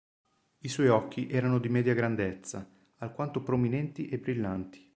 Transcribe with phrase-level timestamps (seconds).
[0.61, 2.67] I suoi occhi erano di media grandezza,
[3.01, 4.89] alquanto prominenti e brillanti.